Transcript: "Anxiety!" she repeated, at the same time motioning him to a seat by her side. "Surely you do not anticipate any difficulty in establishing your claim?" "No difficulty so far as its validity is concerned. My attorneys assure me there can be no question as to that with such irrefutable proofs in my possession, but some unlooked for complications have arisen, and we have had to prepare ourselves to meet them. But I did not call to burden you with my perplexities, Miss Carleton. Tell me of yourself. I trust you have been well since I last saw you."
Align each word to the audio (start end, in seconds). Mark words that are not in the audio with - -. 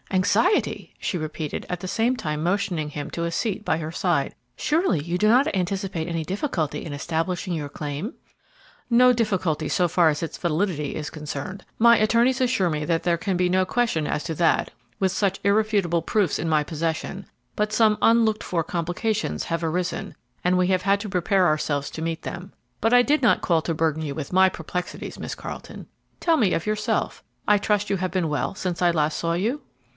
"Anxiety!" 0.09 0.93
she 0.99 1.17
repeated, 1.17 1.65
at 1.69 1.79
the 1.79 1.87
same 1.87 2.17
time 2.17 2.43
motioning 2.43 2.89
him 2.89 3.09
to 3.11 3.23
a 3.23 3.31
seat 3.31 3.63
by 3.63 3.77
her 3.77 3.91
side. 3.91 4.33
"Surely 4.57 4.99
you 5.01 5.17
do 5.17 5.29
not 5.29 5.47
anticipate 5.55 6.07
any 6.07 6.25
difficulty 6.25 6.83
in 6.83 6.91
establishing 6.91 7.53
your 7.53 7.69
claim?" 7.69 8.15
"No 8.89 9.13
difficulty 9.13 9.69
so 9.69 9.87
far 9.87 10.09
as 10.09 10.21
its 10.21 10.37
validity 10.39 10.95
is 10.95 11.09
concerned. 11.11 11.63
My 11.77 11.97
attorneys 11.97 12.41
assure 12.41 12.69
me 12.69 12.83
there 12.83 13.15
can 13.15 13.37
be 13.37 13.47
no 13.47 13.63
question 13.63 14.05
as 14.07 14.23
to 14.25 14.33
that 14.35 14.71
with 14.99 15.11
such 15.11 15.39
irrefutable 15.45 16.01
proofs 16.01 16.39
in 16.39 16.49
my 16.49 16.63
possession, 16.63 17.27
but 17.55 17.71
some 17.71 17.97
unlooked 18.01 18.43
for 18.43 18.63
complications 18.63 19.45
have 19.45 19.63
arisen, 19.63 20.15
and 20.43 20.57
we 20.57 20.67
have 20.67 20.81
had 20.81 20.99
to 21.01 21.09
prepare 21.09 21.45
ourselves 21.47 21.89
to 21.91 22.01
meet 22.01 22.23
them. 22.23 22.51
But 22.81 22.93
I 22.93 23.03
did 23.03 23.21
not 23.21 23.41
call 23.41 23.61
to 23.61 23.73
burden 23.75 24.01
you 24.01 24.15
with 24.15 24.33
my 24.33 24.49
perplexities, 24.49 25.19
Miss 25.19 25.35
Carleton. 25.35 25.87
Tell 26.19 26.37
me 26.37 26.53
of 26.53 26.65
yourself. 26.65 27.23
I 27.47 27.57
trust 27.57 27.89
you 27.89 27.97
have 27.97 28.11
been 28.11 28.29
well 28.29 28.55
since 28.55 28.81
I 28.81 28.91
last 28.91 29.17
saw 29.17 29.33
you." 29.33 29.61